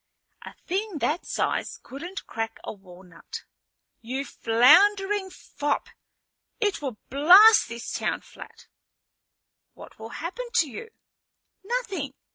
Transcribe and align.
"A 0.43 0.55
thing 0.65 0.97
that 0.97 1.27
size 1.27 1.79
couldn't 1.83 2.25
crack 2.25 2.57
a 2.63 2.73
walnut." 2.73 3.43
"You 4.01 4.25
floundering 4.25 5.29
fop, 5.29 5.89
it 6.59 6.81
will 6.81 6.97
blast 7.11 7.69
this 7.69 7.93
town 7.93 8.21
flat!" 8.21 8.65
"What 9.73 9.99
will 9.99 10.09
happen 10.17 10.47
to 10.55 10.71
you?" 10.71 10.89
"Nothing. 11.63 12.15